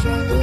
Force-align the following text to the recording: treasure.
treasure. 0.00 0.37